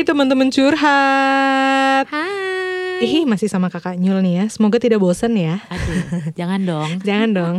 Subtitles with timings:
[0.00, 2.08] Hai teman-teman curhat.
[2.08, 3.04] Hai.
[3.04, 4.44] Ih, masih sama kakak Nyul nih ya.
[4.48, 5.60] Semoga tidak bosan ya.
[5.68, 6.90] Aduh, jangan dong.
[7.04, 7.56] Jangan dong.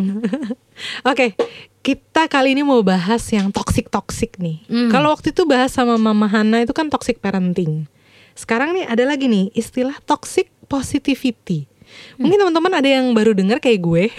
[1.14, 1.38] Oke,
[1.86, 4.58] kita kali ini mau bahas yang toxic-toxic nih.
[4.66, 4.90] Hmm.
[4.90, 7.86] Kalau waktu itu bahas sama Mama Hana itu kan toxic parenting.
[8.34, 11.70] Sekarang nih ada lagi nih istilah toxic positivity.
[12.18, 14.10] Mungkin teman-teman ada yang baru dengar kayak gue.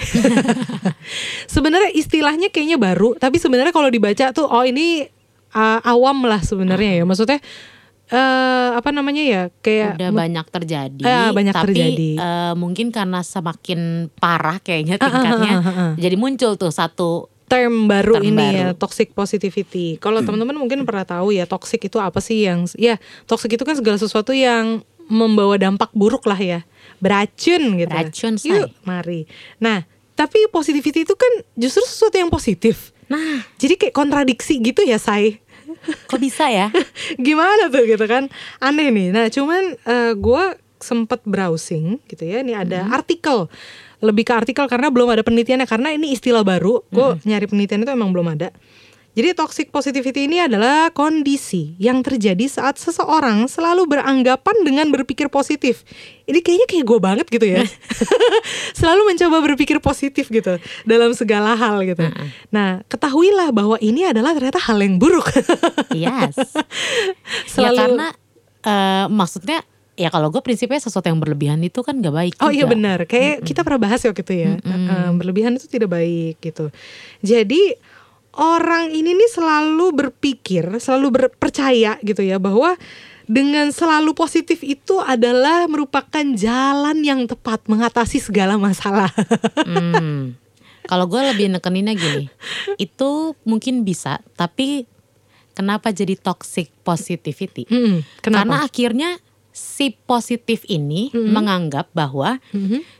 [1.58, 5.10] sebenarnya istilahnya kayaknya baru, tapi sebenarnya kalau dibaca tuh oh ini
[5.58, 7.04] uh, awam lah sebenarnya ya.
[7.04, 7.42] Maksudnya
[8.12, 11.02] eh apa namanya ya kayak Udah banyak terjadi.
[11.02, 12.10] Ah, banyak tapi, terjadi.
[12.14, 13.80] eh, mungkin karena semakin
[14.14, 15.52] parah kayaknya Ah, ah, tingkatnya.
[15.54, 15.92] ah, ah, ah.
[15.96, 17.10] Jadi muncul tuh satu
[17.44, 18.52] term baru Term ini baru.
[18.54, 19.96] ya toxic positivity.
[19.96, 23.74] Kalau teman-teman mungkin pernah tahu ya toxic itu apa sih yang ya toxic itu kan
[23.74, 26.60] segala sesuatu yang membawa dampak buruk lah ya
[26.96, 27.90] beracun gitu.
[27.90, 28.48] Beracun, say.
[28.54, 29.28] Yuk, mari.
[29.58, 32.92] Nah tapi positivity itu kan justru sesuatu yang positif.
[33.04, 35.41] Nah, Jadi kayak kontradiksi gitu ya say.
[36.10, 36.68] Kok bisa ya?
[37.26, 39.08] Gimana tuh gitu kan aneh nih.
[39.10, 40.44] Nah cuman eh, gue
[40.82, 42.42] sempet browsing gitu ya.
[42.42, 43.46] Ini ada artikel
[44.02, 46.82] lebih ke artikel karena belum ada penelitiannya karena ini istilah baru.
[46.90, 48.50] Gue nyari penelitian itu emang belum ada.
[49.12, 55.84] Jadi toxic positivity ini adalah kondisi yang terjadi saat seseorang selalu beranggapan dengan berpikir positif.
[56.24, 57.60] Ini kayaknya kayak gue banget gitu ya.
[58.78, 62.08] selalu mencoba berpikir positif gitu dalam segala hal gitu.
[62.48, 65.28] Nah, ketahuilah bahwa ini adalah ternyata hal yang buruk.
[65.92, 66.32] Yes.
[67.46, 68.06] Selalu- Ya karena
[68.64, 69.60] eh, maksudnya
[69.92, 72.72] ya kalau gue prinsipnya sesuatu yang berlebihan itu kan gak baik Oh iya juga.
[72.72, 74.50] benar, kayak kita pernah bahas ya waktu itu ya.
[74.56, 76.72] Eh, berlebihan itu tidak baik gitu.
[77.20, 77.76] Jadi
[78.36, 82.76] orang ini nih selalu berpikir, selalu berpercaya gitu ya bahwa
[83.28, 89.10] dengan selalu positif itu adalah merupakan jalan yang tepat mengatasi segala masalah.
[89.62, 90.36] Hmm.
[90.82, 92.26] Kalau gue lebih nekeninnya gini,
[92.74, 94.84] itu mungkin bisa, tapi
[95.54, 97.70] kenapa jadi toxic positivity?
[97.70, 98.66] Hmm, Karena kenapa?
[98.66, 99.10] akhirnya
[99.52, 102.40] si positif ini menganggap bahwa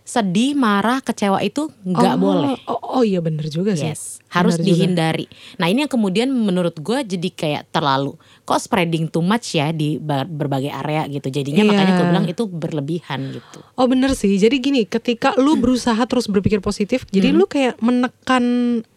[0.02, 2.56] sedih, marah, kecewa itu nggak Oh, boleh.
[2.66, 3.88] Oh, oh iya benar juga sih.
[3.88, 4.68] Yes, harus juga.
[4.68, 5.26] dihindari.
[5.56, 9.96] Nah ini yang kemudian menurut gue jadi kayak terlalu kok spreading too much ya di
[9.96, 11.26] ba- berbagai area gitu.
[11.26, 11.70] Jadinya Iya.
[11.70, 13.58] makanya gue bilang itu berlebihan gitu.
[13.72, 18.44] Oh bener sih, jadi gini, ketika lu berusaha terus berpikir positif, jadi lu kayak menekan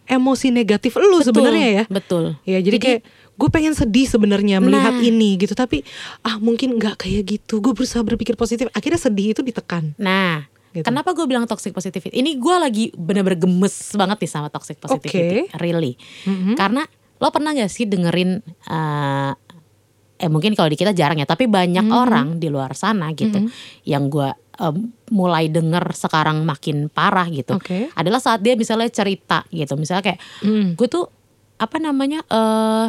[0.06, 1.84] emosi negatif lu sebenarnya ya.
[1.88, 2.38] Betul.
[2.44, 3.02] Ya jadi, kayak
[3.36, 5.04] gue pengen sedih sebenarnya melihat Nah.
[5.04, 5.84] ini gitu tapi
[6.22, 10.84] ah mungkin nggak kayak gitu gue berusaha berpikir positif akhirnya sedih itu ditekan Nah, Gitu.
[10.84, 12.12] kenapa gue bilang toxic positivity?
[12.12, 15.96] Ini gue lagi bener-bener gemes banget nih sama toxic positivity, really.
[16.24, 16.60] Mhm.
[16.60, 16.84] Karena
[17.16, 19.32] lo pernah gak sih dengerin, eh,
[20.18, 21.96] eh mungkin kalau di kita jarang ya, tapi banyak Mhm.
[21.96, 23.48] orang di luar sana gitu,
[23.84, 24.76] yang gue eh,
[25.12, 27.56] mulai denger sekarang makin parah gitu.
[27.56, 27.92] Oke.
[27.92, 30.76] Adalah saat dia misalnya cerita gitu, misalnya kayak Mm.
[30.76, 31.08] gue tuh
[31.56, 32.88] apa namanya eh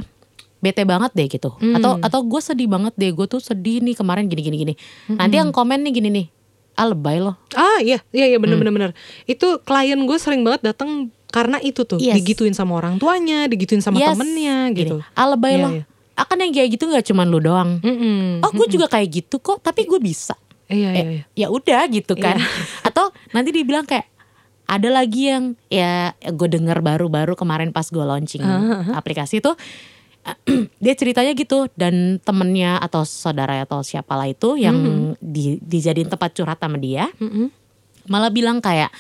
[0.58, 1.52] bete banget deh gitu.
[1.54, 1.76] Hmm.
[1.76, 4.74] atau atau gue sedih banget deh gue tuh sedih nih kemarin gini gini gini.
[5.08, 6.26] Nanti yang komen nih gini nih
[6.74, 7.36] ah lebay loh.
[7.52, 8.44] Ah iya iya iya Hmm.
[8.44, 8.72] bener bener.
[8.72, 8.90] Bener
[9.24, 12.16] itu klien gue sering banget datang karena itu tuh Yes.
[12.16, 14.96] digituin sama orang tuanya digituin sama Yes, temennya gini, gitu.
[15.12, 15.72] Ah lebay Iya, loh.
[15.74, 15.84] iya.
[16.16, 17.76] akan yang kayak gitu nggak cuman lu doang.
[17.78, 18.40] Mm-mm.
[18.40, 20.32] oh gue juga kayak gitu kok tapi gue bisa.
[20.66, 21.22] Iya iya eh, iya.
[21.36, 22.40] ya udah gitu kan.
[22.82, 24.08] Atau nanti dibilang kayak
[24.64, 29.52] ada lagi yang ya gue denger baru-baru kemarin pas gue launching Ah, aplikasi itu
[30.82, 35.22] dia ceritanya gitu dan temennya atau saudara atau siapalah itu yang Mm-hmm.
[35.22, 37.48] di, dijadiin tempat curhat sama dia Mm-mm.
[38.06, 38.90] malah bilang kayak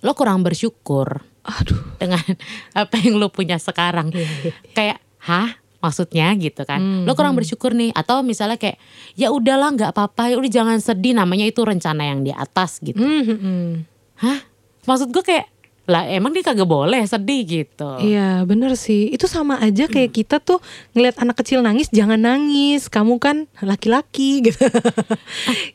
[0.00, 1.80] lo kurang bersyukur aduh.
[1.96, 2.22] dengan
[2.76, 4.10] apa yang lo punya sekarang.
[4.10, 4.52] Iya, iya.
[4.72, 5.50] kayak hah?
[5.76, 6.34] Maksudnya?
[6.34, 6.82] gitu kan.
[6.82, 7.94] Hmm, lo kurang bersyukur nih.
[7.94, 8.74] Atau misalnya kayak
[9.14, 11.14] ya udahlah nggak apa-apa ya udah jangan sedih.
[11.14, 12.98] Namanya itu rencana yang di atas gitu.
[12.98, 13.86] Mm-mm.
[14.18, 14.42] hah?
[14.86, 15.46] Maksud gue kayak
[15.86, 16.98] lah emang dia kagak boleh?
[17.06, 17.86] Sedih gitu.
[18.02, 19.06] Iya bener sih.
[19.14, 20.58] Itu sama aja kayak kita tuh
[20.98, 24.38] Ngeliat anak kecil nangis Jangan nangis Kamu kan laki-laki.
[24.46, 24.58] Gitu.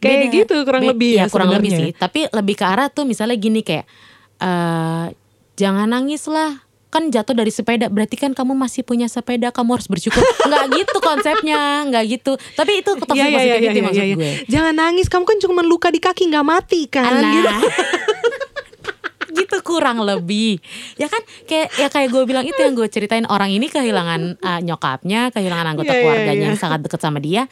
[0.04, 0.36] Kayak Beda.
[0.36, 1.90] gitu kurang Be- lebih ya ya kurang lebih sih.
[1.96, 3.88] Tapi lebih ke arah tuh misalnya gini kayak
[4.44, 5.06] eh
[5.56, 6.60] jangan nangis lah.
[6.92, 10.20] Kan jatuh dari sepeda berarti kan kamu masih punya sepeda kamu harus bersyukur.
[10.52, 12.36] Nggak gitu konsepnya nggak gitu.
[12.36, 14.16] Tapi itu toxic iya, iya, positivity iya, maksud iya.
[14.20, 14.32] gue.
[14.52, 17.24] Jangan nangis Kamu kan cuma luka di kaki nggak mati kan?
[17.24, 17.48] Gitu.
[19.32, 20.58] gitu kurang lebih.
[20.98, 21.22] Ya kan?
[21.46, 25.78] Kayak ya kayak gue bilang itu yang gue ceritain orang ini kehilangan uh, nyokapnya kehilangan
[25.78, 26.50] anggota Iya, iya, keluarganya iya.
[26.54, 27.46] yang sangat dekat sama dia.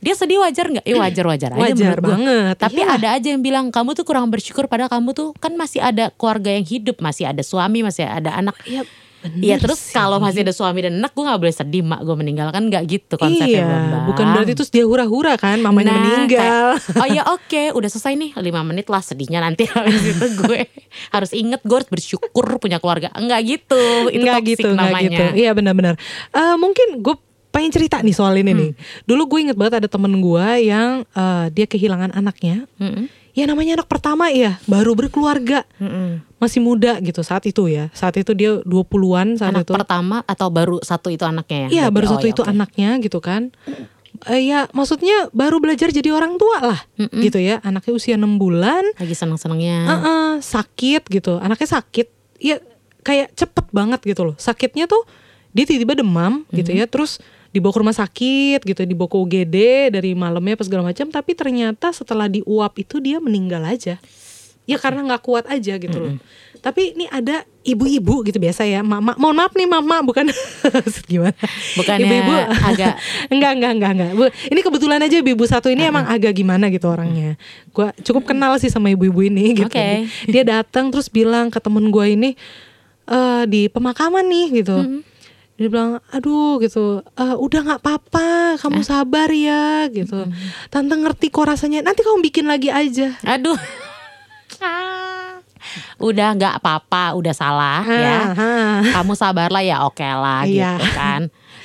[0.00, 0.84] Dia sedih wajar nggak?
[0.84, 2.96] Eh wajar wajar aja Wajar banget, tapi iya.
[2.96, 6.50] ada aja yang bilang kamu tuh kurang bersyukur padahal kamu tuh kan masih ada keluarga
[6.50, 8.56] yang hidup masih ada suami masih ada anak.
[8.64, 8.84] Iya
[9.24, 12.48] Iya terus kalau masih ada suami dan anak gue nggak boleh sedih mak gue meninggal
[12.48, 14.04] kan nggak gitu konsepnya Iya Bambang.
[14.06, 18.12] Bukan berarti terus dia hura-hura kan Mamanya Nah, meninggal kayak, oh ya oke, udah selesai
[18.14, 20.68] nih 5 menit lah sedihnya nanti habis itu gue
[21.10, 23.08] harus inget gue harus bersyukur punya keluarga.
[23.12, 25.08] Enggak gitu, itu Nggak gitu, nggak namanya.
[25.08, 25.24] gitu.
[25.34, 25.94] Iya benar-benar.
[26.30, 27.16] Eh, mungkin gue
[27.48, 28.70] pengen cerita nih soal ini nih.
[29.04, 32.68] Dulu gue inget banget ada temen gue yang eh, dia kehilangan anaknya.
[32.76, 33.23] Mm-mm.
[33.34, 35.66] Ya namanya anak pertama ya, baru berkeluarga.
[35.82, 36.22] Mm-mm.
[36.38, 37.90] Masih muda gitu saat itu ya.
[37.90, 39.74] Saat itu dia 20-an saat Anak itu.
[39.74, 41.68] pertama atau baru satu itu anaknya ya?
[41.68, 42.50] Iya baru oh, satu ya, itu oke.
[42.54, 43.50] anaknya gitu kan.
[44.30, 47.26] Eh, ya maksudnya baru belajar jadi orang tua lah Mm-mm.
[47.26, 47.58] gitu ya.
[47.60, 49.78] Anaknya usia 6 bulan, Lagi seneng-senengnya.
[49.82, 51.42] Heeh, sakit gitu.
[51.42, 52.06] Anaknya sakit.
[52.38, 52.62] Ya
[53.02, 54.38] kayak cepet banget gitu loh.
[54.38, 55.02] Sakitnya tuh
[55.50, 56.78] dia tiba-tiba demam gitu Mhm.
[56.78, 56.86] ya.
[56.86, 57.18] Terus
[57.54, 59.56] dibawa ke rumah sakit gitu, dibawa ke UGD
[59.88, 61.06] dari malamnya pas segala macam.
[61.06, 64.02] Tapi ternyata setelah diuap itu dia meninggal aja.
[64.64, 66.16] Ya karena nggak kuat aja gitu loh.
[66.58, 69.12] Tapi ini ada ibu-ibu gitu biasa ya, mama.
[69.14, 70.32] Mohon maaf nih mama, bukan
[71.12, 71.36] gimana?
[71.76, 72.08] Bukannya
[72.72, 72.96] agak-
[73.28, 74.10] enggak enggak enggak enggak.
[74.10, 77.36] Bu, ini kebetulan aja ibu satu ini emang agak gimana gitu orangnya.
[77.70, 79.68] Gua cukup kenal sih sama ibu-ibu ini gitu.
[79.68, 80.08] Oke.
[80.24, 82.32] Dia datang terus bilang ke temen gua ini
[83.04, 85.04] eh di pemakaman nih gitu.
[85.54, 88.28] Dia bilang, aduh gitu, "Eh, udah nggak apa-apa,
[88.58, 90.26] kamu sabar ya gitu.
[90.66, 91.78] Tante ngerti kok rasanya.
[91.80, 93.14] Nanti kamu bikin lagi aja.
[93.22, 93.54] Aduh.
[95.96, 98.18] udah nggak apa-apa, udah salah ya.
[98.30, 98.52] Ha,
[98.92, 100.76] Kamu sabarlah ya, oke lah Iya.
[100.76, 101.20] gitu kan.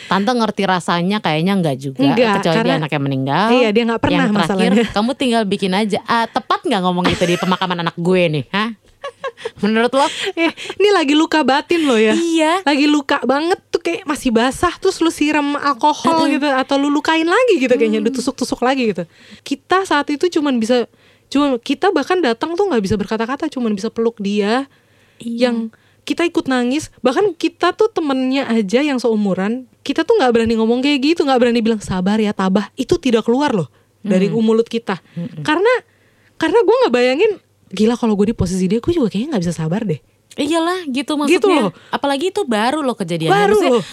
[0.07, 3.47] Tante ngerti rasanya kayaknya enggak juga, Enggak, kecuali dia karena- anaknya meninggal.
[3.51, 4.85] Iya, dia nggak pernah Yang terakhir, masalahnya.
[4.95, 5.99] kamu tinggal bikin aja.
[6.07, 8.69] Ah, tepat nggak ngomong itu di pemakaman anak gue nih, hah?
[9.63, 10.05] Menurut lo?
[10.35, 12.13] Eh, ini lagi luka batin loh ya.
[12.15, 12.63] Iya.
[12.63, 17.27] lagi luka banget tuh kayak masih basah terus lu siram alkohol gitu atau lu lukain
[17.27, 19.03] lagi gitu kayaknya lu tusuk-tusuk lagi gitu.
[19.43, 20.87] Kita saat itu cuman bisa
[21.29, 24.65] cuma kita bahkan datang tuh nggak bisa berkata-kata cuman bisa peluk dia
[25.19, 25.51] Iya.
[25.51, 25.57] yang
[26.07, 30.81] kita ikut nangis bahkan kita tuh temennya aja yang seumuran kita tuh nggak berani ngomong
[30.81, 33.69] kayak gitu nggak berani bilang sabar ya tabah itu tidak keluar loh
[34.01, 34.97] dari mulut kita
[35.43, 35.69] karena
[36.39, 37.31] karena gue nggak bayangin
[37.69, 40.01] gila kalau gue di posisi dia gue juga kayaknya nggak bisa sabar deh
[40.37, 41.41] Iyalah gitu maksudnya.
[41.41, 41.71] Gitu loh.
[41.89, 43.33] Apalagi itu baru loh kejadiannya.
[43.33, 43.83] Baru Maksudnya, loh.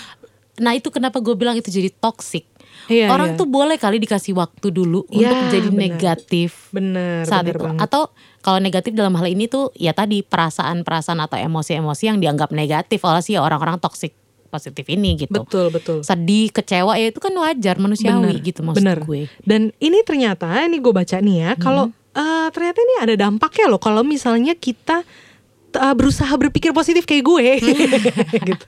[0.57, 2.45] Nah itu kenapa gue bilang itu jadi toxic.
[2.87, 3.39] Iya, Orang iya.
[3.41, 5.81] tuh boleh kali dikasih waktu dulu Ya, untuk jadi benar.
[5.81, 7.65] negatif bener saat bener itu.
[7.67, 7.81] banget.
[7.83, 8.03] Atau
[8.45, 13.25] kalau negatif dalam hal ini tuh ya tadi perasaan-perasaan atau emosi-emosi yang dianggap negatif oleh
[13.25, 14.15] si orang-orang toxic
[14.47, 15.43] positif ini gitu.
[15.43, 19.03] betul betul Sedih, kecewa ya itu kan wajar manusiawi Bener, gitu maksud bener.
[19.03, 19.27] gue.
[19.43, 23.81] Dan ini ternyata ini gue baca nih ya, kalau eh, ternyata ini ada dampaknya loh.
[23.81, 25.05] Kalau misalnya kita
[25.77, 27.47] eh, berusaha berpikir positif kayak gue,
[28.51, 28.67] gitu.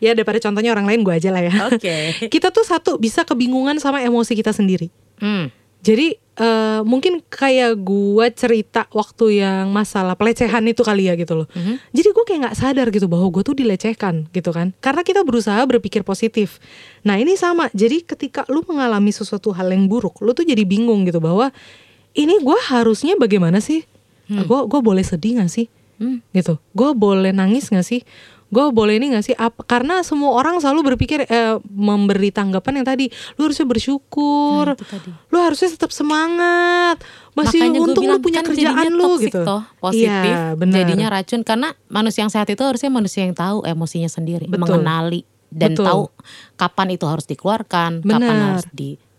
[0.00, 1.52] Ya daripada contohnya orang lain gue aja lah ya.
[1.68, 2.28] Oke.
[2.32, 4.88] kita tuh satu bisa kebingungan sama emosi kita sendiri.
[5.20, 5.52] Hmm.
[5.84, 11.48] Jadi eh, mungkin kayak gue cerita waktu yang masalah pelecehan itu kali ya gitu loh.
[11.94, 14.74] Jadi gue kayak nggak sadar gitu bahwa gue tuh dilecehkan gitu kan.
[14.82, 16.58] Karena kita berusaha berpikir positif.
[17.06, 17.70] Nah ini sama.
[17.70, 21.54] Jadi ketika lu mengalami sesuatu hal yang buruk, lu tuh jadi bingung gitu bahwa
[22.16, 23.84] ini gue harusnya bagaimana sih?
[24.26, 25.66] Gue gue boleh sedih gak sih?
[25.96, 26.18] Hmm.
[26.32, 26.58] Gitu.
[26.74, 28.02] Gue boleh nangis gak sih?
[28.46, 29.34] Gue boleh ini gak sih?
[29.34, 35.10] Apa, karena semua orang selalu berpikir eh, memberi tanggapan yang tadi, lu harusnya bersyukur, tadi.
[35.30, 37.02] lu harusnya tetap semangat.
[37.34, 39.42] Masih Makanya untung bilang lu punya kan kerjaan lu toxic gitu.
[39.42, 40.76] toh, positif, Iya, benar.
[40.78, 44.62] jadinya racun karena manusia yang sehat itu harusnya manusia yang tahu emosinya sendiri, Betul.
[44.62, 45.20] mengenali
[45.50, 45.84] dan Betul.
[45.86, 46.02] tahu
[46.54, 48.46] kapan itu harus dikeluarkan, kapan Benar.
[48.58, 48.66] harus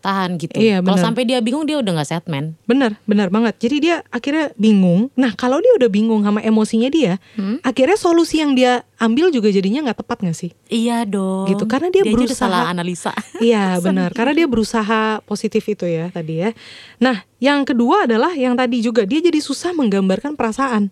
[0.08, 0.56] ditahan gitu.
[0.56, 2.56] Iya, Kalau sampai dia bingung dia udah nggak sehat men.
[2.64, 3.60] Benar, benar banget.
[3.60, 5.12] Jadi dia akhirnya bingung.
[5.14, 7.60] Nah, kalau dia udah bingung sama emosinya dia, Hmm?
[7.62, 10.52] akhirnya solusi yang dia ambil juga jadinya nggak tepat gak sih?
[10.68, 11.52] Iya dong.
[11.52, 13.12] Gitu, karena dia udah berusaha- salah analisa.
[13.44, 16.56] Iya benar, karena dia berusaha positif itu ya tadi ya.
[16.98, 20.88] Nah, yang kedua adalah yang tadi juga dia jadi susah menggambarkan perasaan.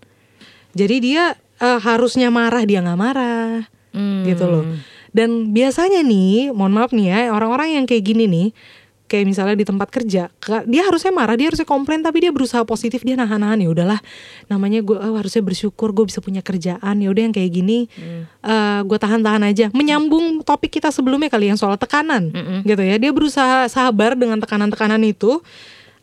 [0.76, 1.24] Jadi dia
[1.56, 3.64] eh, harusnya marah dia nggak marah,
[3.96, 4.28] Hmm.
[4.28, 4.68] gitu loh.
[5.16, 8.48] Dan biasanya nih, mohon maaf nih ya, orang-orang yang kayak gini nih,
[9.06, 10.34] kayak misalnya di tempat kerja,
[10.66, 14.00] dia harusnya marah, dia harusnya komplain, tapi dia berusaha positif, dia nahan-nahan ya udahlah.
[14.50, 17.86] Namanya gue oh, harusnya bersyukur, gue bisa punya kerjaan, ya udah yang kayak gini,
[18.42, 19.70] eh, gue tahan-tahan aja.
[19.78, 22.60] Menyambung topik kita sebelumnya kali yang soal tekanan, Mm-mm.
[22.66, 22.98] gitu ya.
[22.98, 25.42] Dia berusaha sabar dengan tekanan-tekanan itu.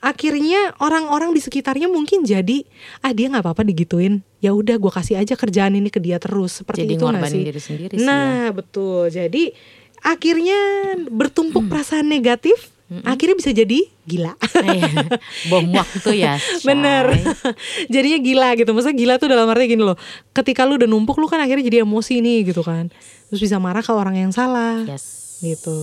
[0.02, 2.66] Akhirnya orang-orang di sekitarnya mungkin jadi
[3.06, 4.26] ah dia nggak apa-apa digituin.
[4.42, 7.42] Ya udah gue kasih aja kerjaan ini ke dia terus seperti Jadi itu nggak sih?
[7.46, 8.10] diri sendiri sih ya.
[8.10, 9.06] Nah betul.
[9.14, 9.54] Jadi
[10.02, 10.58] akhirnya
[11.06, 14.36] bertumpuk perasaan negatif, akhirnya bisa jadi gila.
[14.36, 15.16] Iya.
[15.48, 16.36] Bom waktu ya.
[16.40, 16.68] Shay.
[16.68, 17.16] Bener.
[17.94, 18.70] Jadinya gila gitu.
[18.70, 19.96] Maksudnya gila tuh dalam arti gini loh.
[20.30, 22.92] Ketika lu udah numpuk Lu kan akhirnya jadi emosi nih gitu kan.
[23.28, 24.84] Terus bisa marah ke orang yang salah.
[24.84, 25.38] Yes.
[25.40, 25.76] Gitu.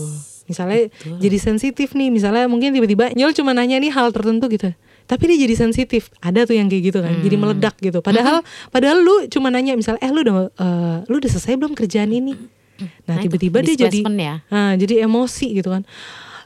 [0.45, 2.09] Misalnya jadi sensitif nih.
[2.09, 4.69] Misalnya mungkin tiba-tiba Nyol cuma nanya nih hal tertentu gitu.
[5.05, 6.13] Tapi dia jadi sensitif.
[6.19, 7.17] Ada tuh yang kayak gitu kan.
[7.21, 7.43] Jadi Hmm.
[7.47, 7.99] meledak gitu.
[7.99, 12.11] Padahal padahal lu cuma nanya misalnya eh lu udah eh, lu udah selesai belum kerjaan
[12.11, 12.37] ini?
[12.79, 14.39] Nah Nah, tiba-tiba dia jadi ya.
[14.47, 15.83] nah, jadi emosi gitu kan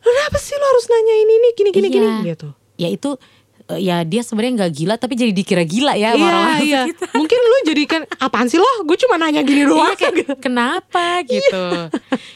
[0.03, 2.23] lu kenapa sih lu harus nanya ini nih gini gini gini Iya.
[2.29, 3.09] gitu Ya itu
[3.65, 6.81] eh, ya dia sebenarnya nggak gila tapi jadi dikira gila ya Iya orang iya.
[7.13, 8.67] Mungkin lu jadikan apaan sih lo?
[8.83, 9.93] Gue cuma nanya gini doang.
[9.93, 11.65] Iya, kayak, kenapa gitu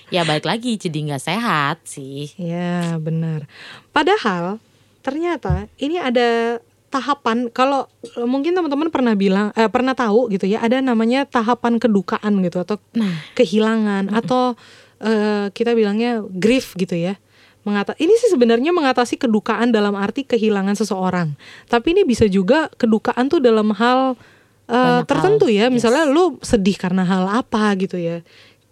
[0.08, 3.50] ya balik lagi jadi nggak sehat sih Iya benar.
[3.92, 4.62] Padahal
[5.02, 10.62] ternyata ini ada tahapan kalau eh, mungkin teman-teman pernah bilang eh, pernah tahu gitu ya
[10.62, 14.56] ada namanya tahapan kedukaan gitu atau nah kehilangan atau
[15.00, 17.20] eh, kita bilangnya grief gitu ya.
[17.68, 21.36] Mengata ini sih sebenarnya mengatasi kedukaan dalam arti kehilangan seseorang.
[21.68, 24.16] Tapi ini bisa juga kedukaan tuh dalam hal
[24.66, 25.68] eh, Banyak hal, tertentu ya.
[25.68, 25.74] yes.
[25.76, 28.24] Misalnya lu sedih karena hal apa gitu ya.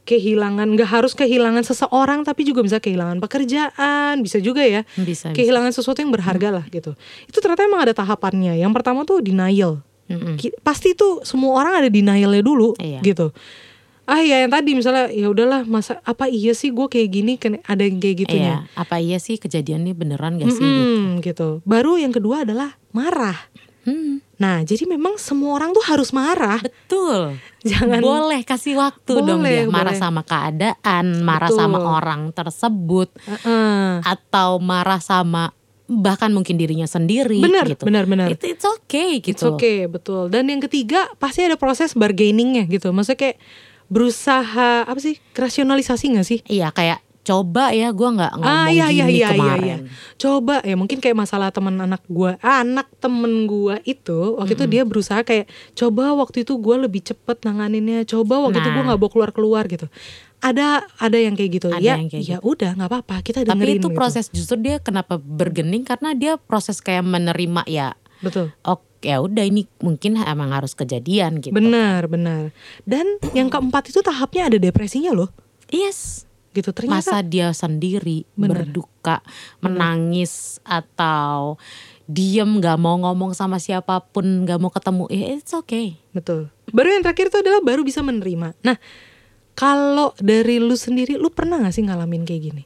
[0.06, 4.86] Kehilangan nggak harus kehilangan seseorang tapi juga bisa kehilangan pekerjaan, bisa juga ya.
[4.96, 6.94] bisa bisa Kehilangan sesuatu yang berharga lah gitu.
[7.26, 8.54] Itu ternyata emang ada tahapannya.
[8.56, 9.82] Yang pertama tuh denial.
[10.38, 13.02] Ki- Pasti tuh semua orang ada denialnya dulu Iya.
[13.02, 13.34] gitu.
[14.06, 17.58] Ah ya yang tadi misalnya ya udahlah masa apa iya sih gue kayak gini kan
[17.62, 18.66] ada yang kayak gitunya.
[18.66, 20.62] Iya, apa iya sih kejadian ini beneran gak sih?
[20.62, 20.66] gitu.
[20.66, 21.48] Mm-mm, gitu.
[21.66, 23.38] Baru yang kedua adalah marah.
[23.82, 26.58] Hmm, Nah jadi memang semua orang tuh harus marah.
[26.58, 27.38] betul.
[27.70, 30.02] Jangan Boleh kasih waktu dong Boleh, dia marah boleh.
[30.02, 31.60] sama keadaan, marah Betul.
[31.60, 34.02] sama orang tersebut, Heeh.
[34.02, 35.50] atau marah sama
[35.86, 37.38] bahkan mungkin dirinya sendiri.
[37.38, 37.86] Benar, gitu.
[37.86, 38.30] benar, benar.
[38.30, 39.54] Itu it's okay It's gitu.
[39.54, 40.30] okay, betul.
[40.30, 42.90] Dan yang ketiga pasti ada proses bargainingnya gitu.
[42.90, 43.38] Maksudnya kayak
[43.88, 46.40] berusaha apa sih rasionalisasi nggak sih?
[46.46, 49.66] Iya kayak coba ya gue nggak ngomong ah iya iya gini iya iya kemarin.
[49.66, 49.78] iya.
[50.14, 54.66] Coba ya mungkin kayak masalah teman anak gua, ah, anak temen gua itu waktu itu
[54.70, 58.88] dia berusaha kayak coba waktu itu gua lebih cepet nanganinnya, coba waktu itu gua Nah.
[58.94, 59.90] nggak bawa keluar keluar gitu.
[60.38, 61.74] Ada ada yang kayak gitu.
[61.74, 63.58] Ada ya yang kayak ya udah nggak apa-apa kita dengerin.
[63.58, 63.98] Tapi itu gitu.
[63.98, 67.98] proses justru dia kenapa bergening karena dia proses kayak menerima ya.
[68.22, 68.54] betul.
[68.62, 71.56] Oke ya udah ini mungkin emang harus kejadian gitu.
[71.56, 72.52] Benar benar.
[72.84, 75.30] Dan yang keempat itu tahapnya ada depresinya loh.
[75.72, 76.30] Yes.
[76.56, 77.04] Gitu ternyata.
[77.04, 78.64] Masa dia sendiri Bener.
[78.64, 79.20] berduka,
[79.60, 81.60] menangis atau
[82.08, 86.00] diem nggak mau ngomong sama siapa pun, nggak mau ketemu, ya it's okay.
[86.16, 86.48] Betul.
[86.72, 88.56] Baru yang terakhir itu adalah baru bisa menerima.
[88.64, 88.78] Nah,
[89.56, 92.64] kalau dari lu sendiri, lu pernah gak sih ngalamin kayak gini?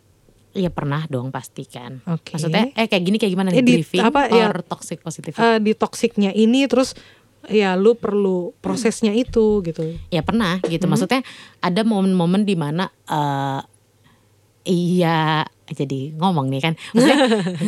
[0.49, 2.01] Iya pernah dong pasti kan.
[2.09, 2.33] Oke.
[2.33, 5.37] Maksudnya eh kayak gini kayak gimana Eh, nih di- grieving apa, ya, toxic positivity?
[5.37, 6.97] Eh, di toksiknya ini terus
[7.47, 9.95] ya lu perlu prosesnya itu gitu.
[10.09, 10.89] ya pernah gitu.
[10.89, 10.91] Hmm.
[10.97, 11.21] Maksudnya
[11.61, 13.61] ada momen-momen di mana eh
[14.67, 16.73] iya jadi ngomong nih kan.
[16.93, 17.19] Maksudnya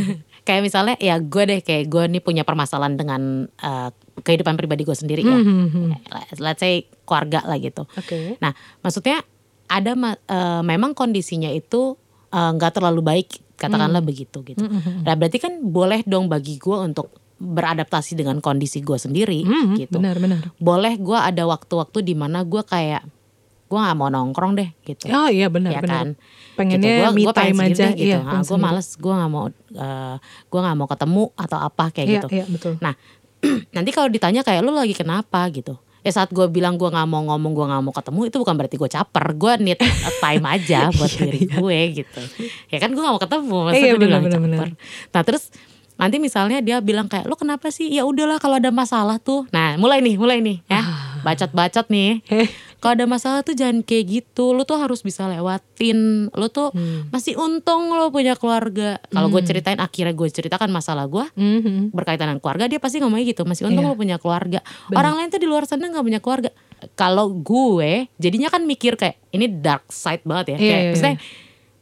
[0.48, 3.90] kayak misalnya ya gue deh kayak gue nih punya permasalahan dengan eh,
[4.26, 5.38] kehidupan pribadi gue sendiri ya.
[5.38, 6.10] Mhm.
[6.42, 7.86] Let's say keluarga lah gitu.
[7.94, 8.42] Oke.
[8.42, 9.22] Nah, maksudnya
[9.70, 11.96] ada eh, memang kondisinya itu
[12.32, 14.64] eh, nggak terlalu baik, katakanlah begitu gitu.
[14.64, 15.04] Mhm.
[15.04, 19.98] Nah, berarti kan boleh dong bagi gue untuk beradaptasi dengan kondisi gue sendiri Mhm, gitu.
[19.98, 20.54] Benar-benar.
[20.58, 23.02] Boleh gue ada waktu-waktu di mana gue kayak
[23.66, 25.08] gue nggak mau nongkrong deh gitu.
[25.10, 25.96] Oh iya benar ya benar.
[25.96, 26.08] kan?
[26.54, 27.24] Pengennya gitu.
[27.24, 28.04] gua pengen aja deh gitu.
[28.04, 28.20] iya.
[28.20, 32.08] Ah, pengen gue males, gue nggak mau, eh, gue nggak mau ketemu atau apa kayak
[32.08, 32.28] Iya, gitu.
[32.30, 32.74] iya betul.
[32.78, 32.94] Nah,
[33.76, 35.80] nanti kalau ditanya kayak lu lagi kenapa gitu.
[36.02, 38.76] Ya saat gue bilang gue nggak mau ngomong, gue nggak mau ketemu itu bukan berarti
[38.82, 39.26] gue caper.
[39.38, 42.22] Gue need a time aja buat diri gue gitu.
[42.74, 44.70] Ya kan gue nggak mau ketemu, masa Iya, gue bilang caper.
[45.14, 45.44] Nah terus
[46.02, 47.86] nanti misalnya dia bilang kayak lu kenapa sih?
[47.94, 49.46] Ya udahlah kalau ada masalah tuh.
[49.54, 50.82] Nah mulai nih, mulai nih ya.
[51.22, 52.22] Bacot-bacot nih.
[52.82, 54.52] Kalau ada masalah tuh jangan kayak gitu.
[54.52, 56.32] Lu tuh harus bisa lewatin.
[56.34, 57.08] Lu tuh Hmm.
[57.10, 58.98] masih untung lo punya keluarga.
[59.08, 61.92] Kalau gue ceritain akhirnya gue ceritakan masalah gue mhm.
[61.92, 63.92] berkaitan dengan keluarga dia pasti ngomongnya gitu masih untung Iya.
[63.92, 64.60] lo punya keluarga
[64.92, 66.50] orang lain tuh di luar sana nggak punya keluarga
[66.96, 71.18] kalau gue jadinya kan mikir kayak ini dark side banget ya Iya, kayak iya, maksudnya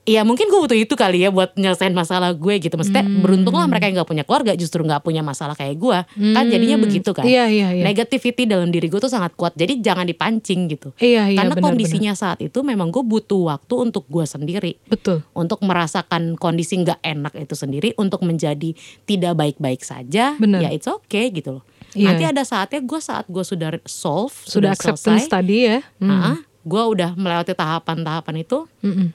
[0.10, 3.22] Iya mungkin gue butuh itu kali ya buat nyelesain masalah gue gitu Maksudnya Hmm.
[3.22, 5.98] beruntunglah mereka yang gak punya keluarga justru gak punya masalah kayak gue
[6.34, 6.84] Kan jadinya Hmm.
[6.84, 7.84] begitu kan Iya, iya, iya.
[7.84, 11.66] Negativity dalam diri gue tuh sangat kuat Jadi jangan dipancing gitu Iya, iya, Karena benar,
[11.70, 15.22] kondisinya saat itu memang gue butuh waktu untuk gue sendiri Betul.
[15.32, 18.74] untuk merasakan kondisi nggak enak itu sendiri untuk menjadi
[19.06, 20.64] tidak baik-baik saja Benar.
[20.64, 22.06] ya it's okay gitu loh Iya.
[22.08, 25.82] nanti ada saatnya gue saat gue sudah solve Sudah acceptance selesai tadi ya.
[25.98, 26.42] Hmm.
[26.62, 29.10] gue udah melewati tahapan-tahapan itu Mm-mm.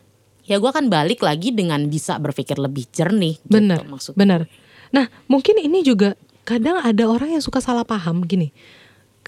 [0.44, 4.46] Ya gue akan balik lagi dengan bisa berpikir lebih jernih gitu Benar, maksud benar.
[4.94, 8.52] Nah, mungkin ini juga kadang ada orang yang suka salah paham gini.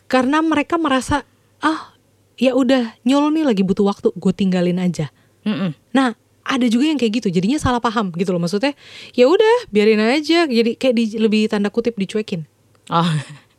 [0.07, 1.27] Karena mereka merasa
[1.59, 1.97] ah
[2.39, 5.11] ya udah nyolo nih lagi butuh waktu, gue tinggalin aja.
[5.43, 5.75] Mm-mm.
[5.91, 6.15] Nah,
[6.47, 8.39] ada juga yang kayak gitu, jadinya salah paham gitu loh.
[8.39, 8.77] Maksudnya
[9.17, 12.47] ya udah biarin aja, jadi kayak di, lebih tanda kutip dicuekin.
[12.93, 13.11] oh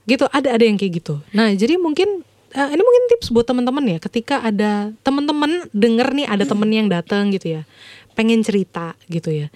[0.07, 1.19] Gitu, ada ada yang kayak gitu.
[1.35, 6.25] Nah, jadi mungkin eh, ini mungkin tips buat teman-teman ya, ketika ada teman-teman denger nih
[6.25, 7.61] ada temen yang datang gitu ya,
[8.13, 9.47] pengen cerita gitu ya.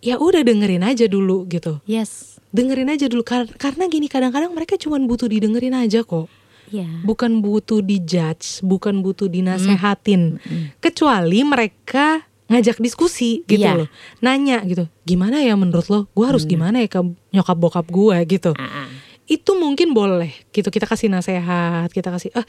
[0.00, 1.82] Ya udah dengerin aja dulu gitu.
[1.84, 6.30] yes Dengerin aja dulu Kar- karena gini kadang-kadang mereka cuma butuh didengerin aja kok.
[6.66, 10.38] ya Bukan butuh dijudge, bukan butuh dinasehatin.
[10.78, 13.74] Kecuali mereka ngajak diskusi gitu Iya.
[13.74, 13.88] loh
[14.22, 17.02] nanya gitu gimana ya menurut lo gue harus gimana ya ke
[17.34, 18.88] nyokap bokap gue gitu Ah, ah.
[19.26, 20.66] Itu mungkin boleh gitu.
[20.66, 22.46] Kita kasih nasehat kita kasih ah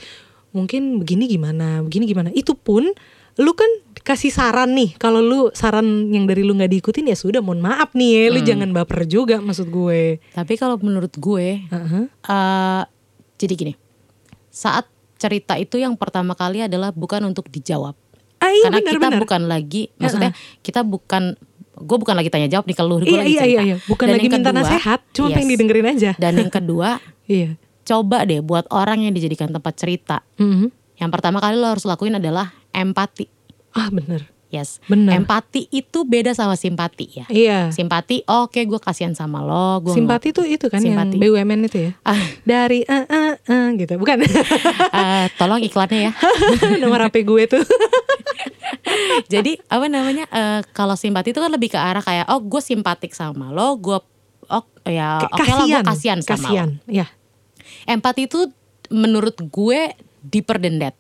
[0.50, 2.30] mungkin begini gimana begini gimana.
[2.32, 2.86] Itu pun
[3.38, 3.70] lu kan
[4.02, 4.98] kasih saran nih.
[4.98, 8.24] Kalau lu saran yang dari lu nggak diikutin ya sudah mohon maaf nih ya.
[8.34, 10.18] Lu jangan baper juga maksud gue.
[10.34, 12.04] Tapi kalau menurut gue Heeh.
[12.10, 12.84] eh
[13.38, 13.74] jadi gini.
[14.50, 17.98] Saat cerita itu yang pertama kali adalah bukan untuk dijawab.
[18.38, 19.22] ah iya Karena benar kita benar.
[19.26, 20.32] bukan lagi maksudnya
[20.62, 21.24] kita bukan
[21.80, 23.48] gue bukan lagi tanya jawab nih kalau gue iya lagi iya cerita.
[23.48, 25.36] iya iya bukan Dan lagi minta kedua, nasehat cuma yes.
[25.36, 26.90] pengen didengerin aja Dan yang kedua,
[27.30, 27.50] iya
[27.82, 30.20] coba deh buat orang yang dijadikan tempat cerita.
[30.36, 30.76] Mhm.
[30.96, 33.30] Yang pertama kali lo harus lakuin adalah empati.
[33.72, 34.80] ah bener Yes.
[34.88, 35.12] Benar.
[35.18, 37.26] Empati itu beda sama simpati ya.
[37.28, 41.20] iya Simpati, oke gue kasihan sama lo, gue simpati tuh itu kan Simpati.
[41.20, 44.24] yang BUMN itu ya Ah, dari eh eh eh gitu bukan
[44.96, 46.12] eh, tolong iklannya ya.
[46.82, 47.64] nomor HP gue tuh
[49.34, 50.26] Jadi apa namanya?
[50.28, 53.98] eh, kalau simpati itu kan lebih ke arah kayak oh gue simpatik sama lo, gue
[54.48, 56.88] oh ya oke lah gue kasihan sama kasihan lo.
[56.88, 57.08] ya
[57.84, 58.48] Empati itu
[58.90, 60.96] menurut gue deeper than that.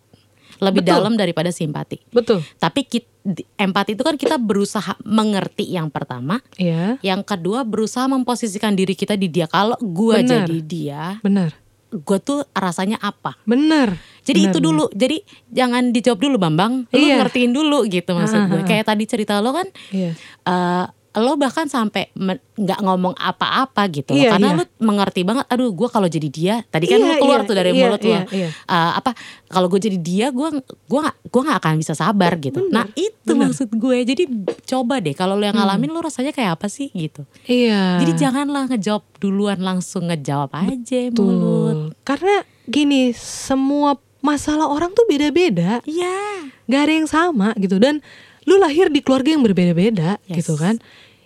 [0.57, 0.91] Lebih Betul.
[0.91, 2.01] dalam daripada simpati.
[2.09, 7.61] betul Tapi kit- di- empati itu kan kita berusaha mengerti yang pertama, Iya yang kedua
[7.61, 9.45] berusaha memposisikan diri kita di dia.
[9.45, 11.53] Kalau gue jadi dia, benar
[11.87, 13.39] gue tuh rasanya apa?
[13.43, 13.95] benar
[14.27, 14.85] Jadi Benar, itu dulu.
[14.91, 15.17] Jadi
[15.47, 16.83] jangan dijawab dulu Bambang.
[16.91, 17.23] Lu Iya.
[17.23, 18.61] ngertiin dulu gitu maksud gue.
[18.67, 20.11] Kayak tadi cerita lo kan iya
[20.43, 20.85] eh
[21.15, 22.11] lo bahkan sampai
[22.57, 24.21] nggak ngomong apa-apa gitu loh.
[24.21, 24.57] Iya, karena iya.
[24.59, 27.55] lu mengerti banget aduh gue kalau jadi dia tadi kan Iya, lu keluar iya, tuh
[27.55, 28.49] dari iya, mulut iya, lo iya.
[28.51, 29.11] Eh, apa
[29.49, 30.47] kalau gue jadi dia gue
[30.85, 33.33] gua nggak gua nggak akan bisa sabar gitu nah itu bener.
[33.33, 33.41] Hmm.
[33.49, 34.23] maksud gue jadi
[34.67, 38.69] coba deh kalau lo yang ngalamin lo rasanya kayak apa sih gitu iya jadi janganlah
[38.73, 42.05] ngejawab duluan langsung ngejawab aja mulut Betul.
[42.05, 42.35] karena
[42.67, 48.03] gini semua masalah orang tuh beda-beda iya nggak ada yang sama gitu dan
[48.47, 50.41] lu lahir di keluarga yang berbeda-beda Yes.
[50.41, 50.79] gitu kan?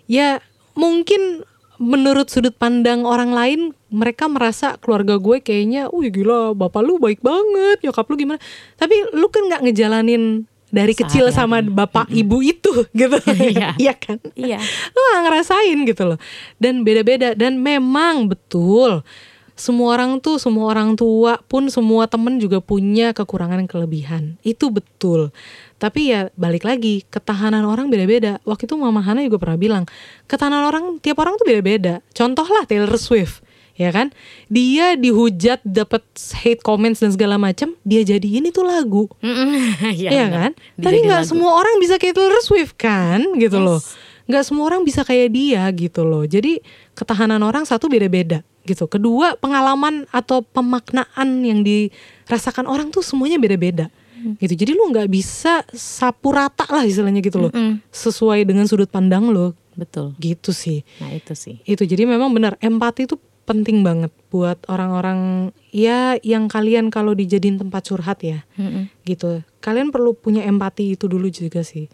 [0.04, 0.42] Ya
[0.74, 1.46] mungkin
[1.78, 7.18] menurut sudut pandang orang lain mereka merasa keluarga gue kayaknya wih gila bapak lu baik
[7.20, 8.40] banget nyokap lu gimana?
[8.74, 11.76] Tapi lu kan nggak ngejalanin dari kecil sama Sehari-hari.
[11.76, 13.16] bapak ibu itu gitu.
[13.52, 13.76] Iya.
[13.76, 14.18] iya kan?
[14.32, 14.58] Iya.
[14.88, 16.18] Lu gak ngerasain gitu loh.
[16.56, 17.36] Dan beda-beda.
[17.36, 19.04] Dan memang betul
[19.52, 24.72] semua orang tuh semua orang tua pun semua temen juga punya kekurangan dan kelebihan itu
[24.72, 25.28] betul
[25.76, 29.84] tapi ya balik lagi ketahanan orang beda-beda waktu itu mama Hana juga pernah bilang
[30.24, 34.12] ketahanan orang tiap orang tuh beda-beda contoh lah Taylor Swift ya kan
[34.48, 36.04] dia dihujat dapat
[36.44, 39.08] hate comments dan segala macam dia jadiin itu lagu
[39.96, 40.28] Iya benar.
[40.30, 40.50] kan?
[40.76, 43.64] Dia Tapi nggak semua orang bisa kayak Taylor Swift kan, gitu Yes.
[43.64, 43.80] loh.
[44.28, 46.22] Nggak semua orang bisa kayak dia gitu loh.
[46.22, 46.60] Jadi
[46.94, 48.86] ketahanan orang satu beda-beda gitu.
[48.86, 53.90] Kedua pengalaman atau pemaknaan yang dirasakan orang tuh semuanya beda-beda.
[54.14, 54.38] Hmm.
[54.38, 54.54] Gitu.
[54.54, 57.50] Jadi lu nggak bisa sapu rata lah istilahnya gitu loh.
[57.50, 57.82] Mm-mm.
[57.90, 60.84] Sesuai dengan sudut pandang lo betul gitu sih.
[61.00, 63.16] nah itu sih Itu jadi memang benar empati itu
[63.48, 68.86] penting banget buat orang-orang ya yang kalian kalau dijadiin tempat curhat ya Mm-mm.
[69.02, 69.42] gitu.
[69.64, 71.90] Kalian perlu punya empati itu dulu juga sih.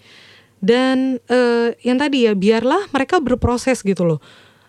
[0.59, 4.21] Dan eh, yang tadi ya biarlah mereka berproses gitu loh.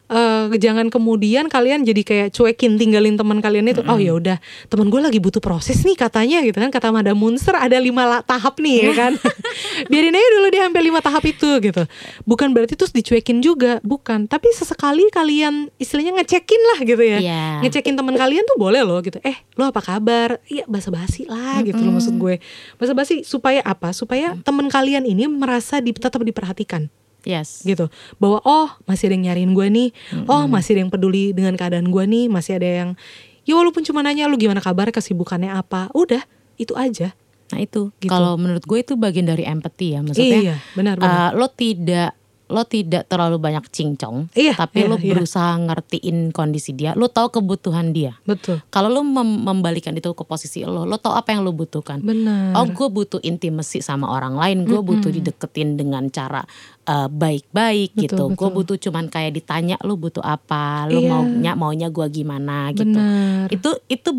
[0.10, 3.86] Eh, jangan kemudian kalian jadi kayak cuekin tinggalin teman kalian itu.
[3.86, 6.74] Oh ya udah, teman gue lagi butuh proses nih katanya gitu kan.
[6.74, 9.14] Kata Madam Munster ada lima tahap nih ya kan.
[9.92, 11.84] Biarin aja dulu dia sampai lima tahap itu gitu.
[12.26, 14.26] Bukan berarti terus dicuekin juga, bukan.
[14.26, 17.44] Tapi sesekali kalian istilahnya ngecekin lah gitu ya Iya.
[17.62, 21.80] ngecekin teman kalian tuh boleh loh gitu eh lo apa kabar iya basa-basi lah gitu
[21.80, 22.40] loh maksud gue
[22.76, 26.88] basa-basi supaya apa supaya teman kalian ini merasa di, tetap diperhatikan
[27.24, 27.64] yes.
[27.64, 27.88] Gitu.
[28.20, 29.90] Bahwa oh masih ada yang nyariin gue nih.
[30.28, 32.26] Oh masih ada yang peduli dengan keadaan gue nih.
[32.28, 32.90] Masih ada yang
[33.48, 34.92] ya walaupun cuma nanya lu gimana kabar?
[34.92, 35.88] Kesibukannya apa?
[35.96, 36.22] Udah
[36.60, 37.16] itu aja.
[37.50, 37.90] Nah itu.
[37.98, 38.12] Gitu.
[38.12, 40.00] kalau menurut gue itu bagian dari empati ya.
[40.04, 40.40] Maksudnya.
[40.44, 41.34] iya benar benar.
[41.34, 42.19] eh, lo tidak
[42.50, 45.14] lo tidak terlalu banyak cincong, Iya, tapi iya, lo iya.
[45.14, 46.92] berusaha ngertiin kondisi dia.
[46.94, 48.18] Lo tahu kebutuhan dia.
[48.24, 52.02] betul Kalau lo mem- membalikan itu ke posisi lo, lo tahu apa yang lo butuhkan.
[52.02, 56.42] benar Oh gue butuh intimasi sama orang lain, gue butuh dideketin dengan cara
[56.84, 58.24] eh, baik-baik Betul, gitu.
[58.34, 61.10] Gue butuh cuman kayak ditanya lo butuh apa, lo Iya.
[61.12, 62.90] maunya maunya gue gimana gitu.
[62.90, 64.10] benar Itu itu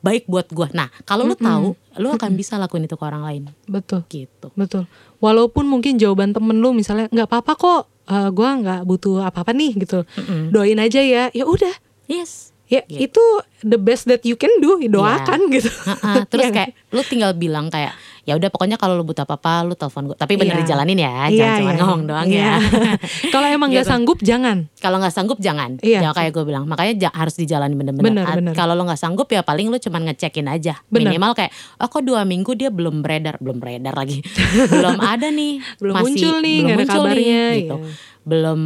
[0.00, 0.68] baik buat gue.
[0.72, 4.48] Nah kalau lo tahu, lo akan bisa lakuin itu ke orang lain betul gitu.
[4.52, 4.84] Betul.
[5.18, 9.76] Walaupun mungkin jawaban temen lu misalnya nggak apa-apa kok, eh, gua nggak butuh apa-apa nih
[9.78, 10.02] gitu.
[10.48, 11.28] Doain aja ya.
[11.30, 11.72] Ya udah.
[12.04, 12.50] Yes.
[12.70, 13.10] Ya Gitu.
[13.10, 13.24] itu
[13.60, 14.78] the best that you can do.
[14.80, 15.66] Doakan gitu.
[15.66, 19.62] Heeh, terus Iya kayak lu tinggal bilang kayak ya udah pokoknya kalau lu butuh apa-apa
[19.62, 20.60] lu telepon gue tapi bener Iya.
[20.62, 21.78] dijalanin ya Iya, jangan cuma iya.
[21.78, 22.42] ngomong doang Iya.
[22.42, 22.54] ya
[23.34, 23.92] Kalau emang nggak Gitu.
[23.92, 24.56] sanggup jangan.
[24.76, 26.00] kalau nggak sanggup jangan Iya.
[26.02, 28.54] jangan kayak gue bilang makanya ja- harus dijalani bener-bener Bener, bener.
[28.54, 31.10] kalau lo nggak sanggup ya paling lu cuman ngecekin aja Bener.
[31.10, 34.20] minimal kayak oh kok dua minggu dia belum beredar belum beredar lagi
[34.72, 38.18] belum ada nih Belum masih muncul nih, belum muncul nih, kabarnya, gitu iya.
[38.20, 38.60] Belum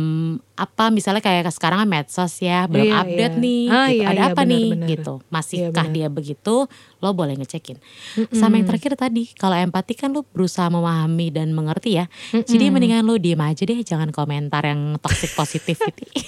[0.52, 3.42] apa misalnya kayak sekarang kan medsos ya belum Iya, update iya.
[3.42, 3.94] nih Ah, gitu.
[3.94, 4.88] iya, ada iya, apa benar, nih benar.
[4.90, 5.94] gitu masihkah benar.
[5.94, 6.54] dia begitu
[6.98, 7.78] lo boleh ngecekin
[8.30, 13.02] sama yang terakhir tadi kalau empati kan lo berusaha memahami dan mengerti ya jadi mendingan
[13.02, 16.10] lo diem aja deh jangan komentar yang toxic positivity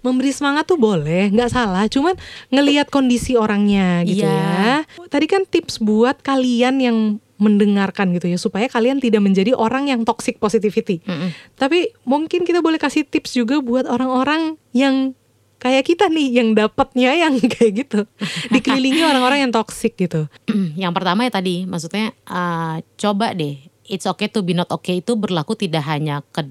[0.00, 1.86] Memberi semangat tuh boleh, nggak salah.
[1.86, 2.16] Cuman
[2.48, 4.34] ngelihat kondisi orangnya gitu Iya.
[4.34, 4.74] ya.
[5.06, 6.98] Tadi kan tips buat kalian yang
[7.40, 11.00] mendengarkan gitu ya supaya kalian tidak menjadi orang yang toxic positivity.
[11.02, 11.32] Mm-mm.
[11.56, 15.16] Tapi mungkin kita boleh kasih tips juga buat orang-orang yang
[15.56, 18.04] kayak kita nih yang dapatnya yang kayak gitu.
[18.48, 20.28] Dikelilingi orang-orang yang toxic gitu.
[20.78, 25.16] yang pertama ya tadi maksudnya eh, coba deh it's okay to be not okay itu
[25.16, 26.44] berlaku tidak hanya ke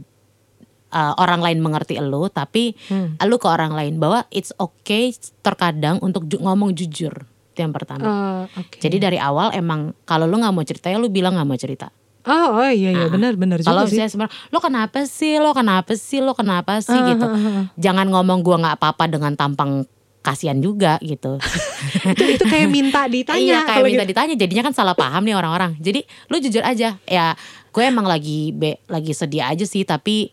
[0.89, 3.13] eh, orang lain mengerti lo tapi Hmm.
[3.21, 7.13] lu ke orang lain bahwa it's okay terkadang untuk ju- ngomong jujur
[7.59, 8.07] itu yang pertama.
[8.07, 8.79] Eh, oke.
[8.79, 11.91] jadi dari awal emang kalau lu nggak mau cerita ya lu bilang nggak mau cerita.
[12.23, 13.99] Oh, oh iya iya benar benar kalau sih.
[13.99, 15.35] sebenarnya lo kenapa sih?
[15.43, 16.19] Lo kenapa sih?
[16.23, 16.95] Lo kenapa sih?
[16.95, 17.27] Ah, gitu.
[17.27, 17.63] ah, ah, ah.
[17.75, 19.83] jangan ngomong gua nggak apa-apa dengan tampang
[20.23, 21.35] kasihan juga gitu.
[22.15, 24.11] Itu itu kayak minta ditanya iya kayak minta gitu.
[24.15, 24.35] ditanya.
[24.39, 25.75] Jadinya kan salah paham nih orang-orang.
[25.79, 27.25] Jadi lu jujur aja ya
[27.71, 30.31] gue emang lagi be, lagi sedih aja sih tapi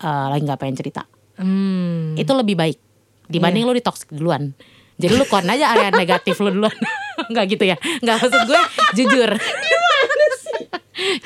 [0.00, 1.04] eh, lagi nggak pengen cerita.
[1.36, 2.16] Hmm.
[2.16, 2.80] itu lebih baik
[3.28, 4.54] dibanding lu ditoksik duluan
[4.96, 6.72] jadi lu kon aja area negatif lu duluan.
[7.32, 7.76] Nggak gitu ya?
[8.00, 8.62] Nggak maksud gue
[8.96, 9.30] jujur.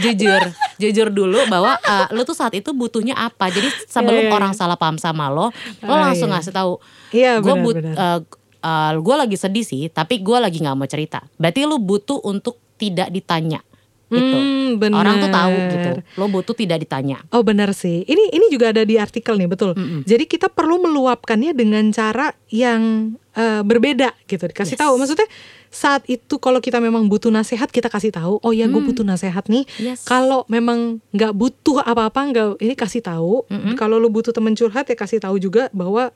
[0.03, 0.43] Jujur.
[0.77, 3.47] Jujur dulu bahwa eh, lu tuh saat itu butuhnya apa?
[3.49, 6.39] Jadi sebelum Iya, iya, orang salah paham sama lo lo Ah, langsung iya.
[6.39, 6.73] ngasih tahu
[7.11, 8.23] Iya gue but benar.
[8.61, 11.23] eh, gue lagi sedih sih tapi gue lagi nggak mau cerita.
[11.39, 13.63] Berarti lu butuh untuk tidak ditanya
[14.11, 15.01] gitu Hmm, benar.
[15.01, 18.03] orang tuh tahu gitu lo butuh tidak ditanya Oh benar sih.
[18.03, 19.73] Ini ini juga ada di artikel nih betul.
[19.73, 20.03] Mm-mm.
[20.03, 24.45] Jadi kita perlu meluapkannya dengan cara yang eh, berbeda gitu.
[24.45, 24.81] Dikasih Yes.
[24.81, 24.95] tahu.
[24.97, 25.29] Maksudnya
[25.69, 28.39] saat itu kalau kita memang butuh nasihat kita kasih tahu.
[28.39, 29.63] Oh ya gue butuh nasihat nih.
[29.77, 30.03] Yes.
[30.03, 33.47] Kalau memang nggak butuh apa-apa nggak ini kasih tahu.
[33.47, 33.75] Mm-mm.
[33.75, 36.11] Kalau lu butuh temen curhat ya kasih tahu juga bahwa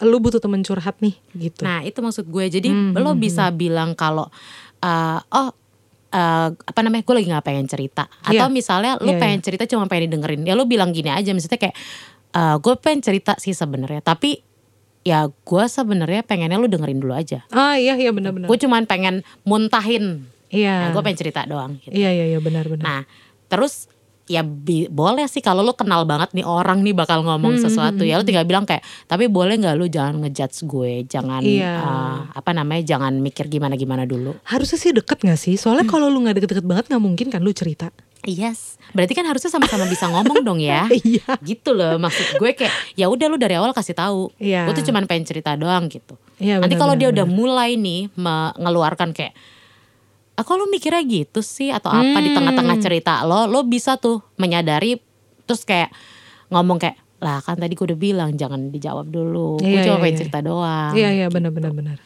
[0.00, 1.62] lu butuh temen curhat nih gitu.
[1.62, 2.44] Nah itu maksud gue.
[2.48, 4.30] Jadi Hmm, lo hmm, bisa bilang kalau
[4.80, 5.50] eh, oh
[6.14, 8.06] eh, apa namanya gue lagi nggak pengen cerita.
[8.22, 10.46] Atau misalnya lo Iya, pengen cerita cuma pengen didengerin.
[10.46, 11.34] Ya lo bilang gini aja.
[11.34, 11.76] Misalnya kayak
[12.34, 14.00] eh, gue pengen cerita sih sebenarnya.
[14.00, 14.38] Tapi
[15.04, 17.42] ya gue sebenarnya pengennya lo dengerin dulu aja.
[17.50, 18.46] Ah iya iya benar-benar.
[18.46, 20.30] Gue cuman pengen muntahin.
[20.54, 20.88] Iya.
[20.88, 21.82] Nah, gue pengen cerita doang.
[21.82, 21.92] Gitu.
[21.92, 22.84] Iya iya iya benar-benar.
[22.86, 23.00] Nah
[23.50, 23.90] terus
[24.26, 28.00] ya bi- boleh sih kalau lo kenal banget nih orang nih bakal ngomong Hmm, sesuatu
[28.00, 31.72] hmm, ya lo tinggal bilang kayak tapi boleh nggak lo jangan ngejudge gue jangan Iya.
[31.76, 35.54] eh, apa namanya jangan mikir gimana gimana dulu Harusnya sih deket gak sih?
[35.54, 37.92] Soalnya kalau lu nggak deket-deket banget nggak mungkin kan lu cerita.
[38.22, 41.36] yes berarti kan harusnya sama-sama bisa ngomong dong ya Iya.
[41.44, 44.64] gitu loh maksud gue kayak ya udah lu dari awal kasih tahu Iya.
[44.64, 48.08] gue tuh cuman pengen cerita doang gitu Iya, nanti benar, kalau dia udah mulai nih
[48.14, 49.36] mengeluarkan kayak
[50.34, 52.36] aku lu mikirnya gitu sih atau apa di Hmm.
[52.36, 54.98] tengah-tengah cerita lo lo bisa tuh menyadari
[55.42, 55.94] terus kayak
[56.48, 60.02] ngomong kayak lah kan tadi gue udah bilang jangan dijawab dulu gue Iya, cuma iya,
[60.02, 60.20] pengen iya.
[60.20, 61.96] cerita doang Iya iya benar-benar benar.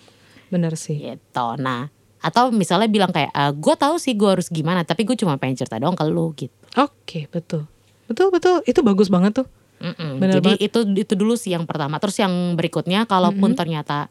[0.48, 0.96] Benar sih.
[0.96, 1.88] gitu nah
[2.18, 5.76] atau misalnya bilang kayak gue tahu sih gue harus gimana tapi gue cuma pengen cerita
[5.76, 7.66] doang ke lu gitu Oke betul.
[8.04, 9.46] Betul betul itu bagus banget tuh.
[9.78, 10.16] Mm-mm.
[10.16, 11.98] Bener Jadi itu itu dulu sih yang pertama.
[11.98, 14.06] Terus yang berikutnya, kalaupun ternyata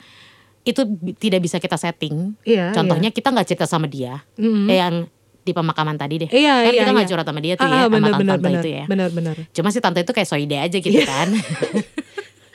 [0.70, 0.82] itu
[1.16, 2.72] tidak bisa kita setting, Iya.
[2.72, 4.42] contohnya kita nggak cerita sama dia, iya.
[4.42, 4.68] Mm-mm.
[4.68, 4.96] eh, yang
[5.42, 6.82] di pemakaman tadi deh, Iya kan iya.
[6.82, 7.12] kita nggak iya.
[7.14, 8.60] curhat sama dia tuh Ah, ya, ah, sama benar tante-tante benar.
[8.60, 8.84] itu ya.
[8.86, 9.36] Benar benar.
[9.50, 11.28] Cuma si tante itu kayak soide aja gitu kan,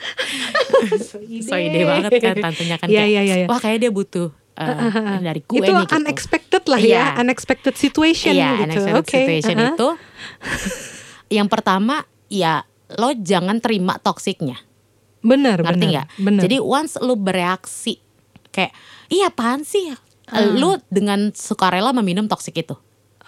[1.49, 3.35] soide banget kan tantenya kan Iya kayak, iya iya.
[3.39, 3.47] iya.
[3.47, 4.77] wah kayak dia butuh eh,
[5.23, 5.97] dari gue itu nih gitu.
[5.97, 6.93] unexpected lah Iya.
[6.93, 8.63] ya, unexpected situation Iya, gitu.
[8.67, 9.15] unexpected Oke.
[9.15, 9.71] situation uh-uh.
[9.73, 9.89] itu,
[11.33, 14.61] yang pertama ya lo jangan terima toksiknya.
[15.23, 15.93] benar ngerti benar.
[15.95, 16.07] nggak?
[16.19, 16.41] Benar.
[16.43, 18.02] Jadi once lu bereaksi
[18.53, 18.71] kayak
[19.09, 19.91] iya apaan sih?
[20.29, 20.45] Ah.
[20.47, 22.77] Lu dengan sukarela meminum toksik itu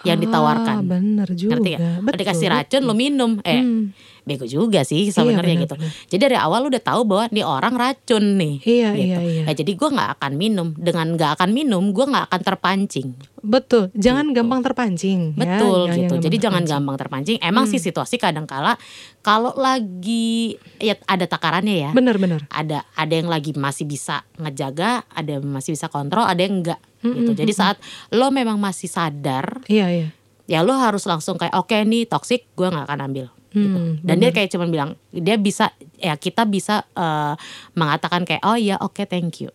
[0.03, 0.77] yang Ah, ditawarkan.
[0.85, 1.57] benar juga.
[1.57, 1.81] Ngerti nggak?
[1.99, 2.19] Betul.
[2.21, 3.31] Dikasih racun lu minum.
[3.41, 3.89] Eh, Hmm.
[4.25, 5.75] Bego juga sih sebenarnya benar, gitu.
[6.09, 8.55] Jadi dari awal lu udah tahu bahwa nih orang racun nih.
[8.59, 9.05] Iya gitu.
[9.05, 9.41] iya iya.
[9.45, 10.67] Nah, jadi gua nggak akan minum.
[10.73, 13.09] Dengan nggak akan minum, gua nggak akan terpancing.
[13.39, 13.93] Betul.
[13.93, 14.35] Jangan Gitu.
[14.35, 15.19] gampang terpancing.
[15.31, 15.39] ya.
[15.39, 16.15] Betul Jangan gitu.
[16.19, 17.37] Jadi jangan gampang terpancing.
[17.39, 17.71] Emang Hmm.
[17.71, 18.73] sih situasi kadang kala
[19.21, 21.89] kalau lagi ya ada takarannya ya.
[21.93, 22.41] Benar benar.
[22.49, 26.81] ada ada yang lagi masih bisa ngejaga, ada yang masih bisa kontrol, ada yang enggak
[26.99, 27.21] gitu.
[27.21, 27.77] Mm-mm, Jadi saat
[28.09, 30.07] lo memang masih sadar, Iya iya.
[30.45, 33.25] ya lo harus langsung kayak oke nih toxic, gue nggak akan ambil.
[33.55, 33.79] Gitu.
[33.79, 37.33] Hmm, Dan dia kayak cuman bilang dia bisa ya kita bisa eh,
[37.73, 39.49] mengatakan kayak oh ya oke thank you.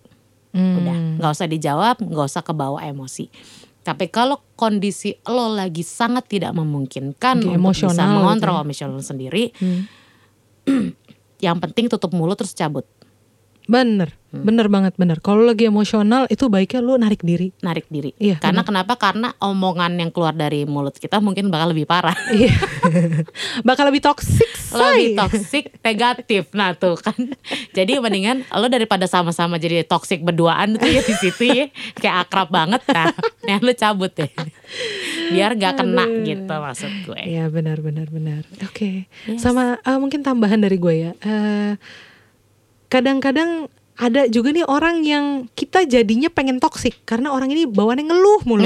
[0.51, 0.81] Hmm.
[0.81, 3.29] Udah nggak usah dijawab, nggak usah kebawa emosi.
[3.81, 8.63] Tapi kalau kondisi lo lagi sangat tidak memungkinkan Oke, untuk bisa emosional gitu mengontrol ya.
[8.65, 9.89] emosional sendiri, Hmm.
[11.45, 12.85] yang penting tutup mulut terus cabut,
[13.65, 14.47] Bener, Hmm.
[14.47, 15.19] bener banget bener.
[15.19, 17.51] Kalau lagi emosional itu baiknya lu narik diri.
[17.67, 18.15] narik diri.
[18.15, 18.95] Iya, Karena kenapa?
[18.95, 22.15] Karena omongan yang keluar dari mulut kita mungkin bakal lebih parah.
[22.31, 22.55] Iya.
[23.67, 27.15] Bakal lebih toxic, lebih toksik negatif nah tuh kan
[27.77, 31.67] jadi mendingan lo daripada sama-sama jadi toksik berduaan tuh ya di situ ya
[31.99, 33.11] kayak akrab banget nah
[33.51, 34.31] yang lo cabut ya
[35.35, 38.43] biar gak kena gitu maksud gue Iya benar benar benar.
[38.67, 39.07] Oke.
[39.29, 39.43] Yes.
[39.43, 41.13] Sama eh, mungkin tambahan dari gue ya.
[41.23, 41.73] Eh,
[42.91, 48.41] kadang-kadang ada juga nih orang yang kita jadinya pengen toksik karena orang ini bawaannya ngeluh
[48.49, 48.65] mulu.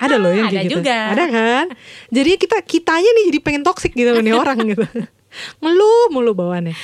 [0.00, 0.80] ada loh yang Ada gitu.
[0.80, 1.16] juga.
[1.16, 1.66] Ada kan?
[2.12, 4.84] Jadi kita kitanya nih jadi pengen toksik gitu loh nih orang gitu.
[5.64, 6.76] ngeluh mulu bawaannya.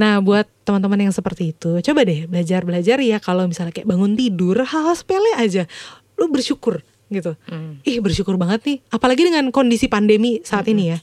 [0.00, 4.56] Nah, buat teman-teman yang seperti itu, coba deh belajar-belajar ya kalau misalnya kayak bangun tidur
[4.64, 5.68] hal-hal sepele aja.
[6.16, 6.80] Lu bersyukur
[7.12, 7.36] gitu.
[7.50, 7.82] Hmm.
[7.84, 8.78] Ih, bersyukur banget nih.
[8.88, 10.98] Apalagi dengan kondisi pandemi saat ini ya.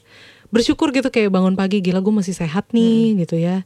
[0.48, 3.62] Bersyukur gitu kayak bangun pagi gila gue masih sehat nih gitu ya.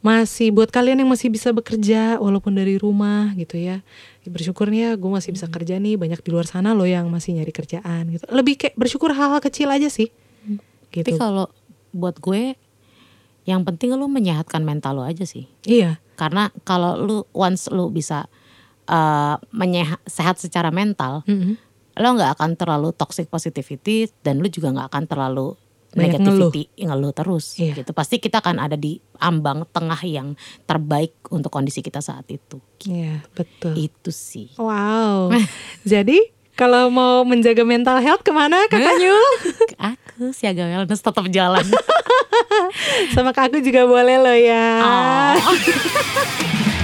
[0.00, 3.84] Masih buat kalian yang masih bisa bekerja walaupun dari rumah gitu ya.
[4.24, 8.08] Ya gue masih bisa kerja nih banyak di luar sana loh yang masih nyari kerjaan
[8.08, 8.24] gitu.
[8.28, 10.08] Lebih kayak bersyukur hal-hal kecil aja sih.
[10.90, 11.22] tapi Gitu.
[11.22, 11.46] kalau
[11.94, 12.58] buat gue
[13.46, 16.02] yang penting lo menyehatkan mental lo aja sih Iya.
[16.14, 18.26] karena kalau lu once lu bisa
[18.86, 21.54] uh, menyehat sehat secara mental Mm-mm.
[21.94, 25.54] lo nggak akan terlalu toxic positivity dan lu juga nggak akan terlalu
[25.90, 27.82] Banyak negativity ngeluh terus Iya.
[27.82, 32.62] gitu pasti kita akan ada di ambang tengah yang terbaik untuk kondisi kita saat itu
[32.84, 33.74] Iya, betul.
[33.74, 35.34] itu sih Wow.
[35.82, 36.18] Jadi
[36.54, 39.26] kalau mau menjaga mental health ke mana kakak Nyul?
[39.90, 41.64] aku siaga wellness tetap jalan
[43.14, 44.66] Sama kak aku juga boleh loh ya.
[44.78, 46.76] Oh.